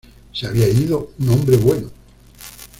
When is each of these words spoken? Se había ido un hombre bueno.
Se 0.33 0.47
había 0.47 0.67
ido 0.67 1.11
un 1.19 1.29
hombre 1.29 1.57
bueno. 1.57 1.91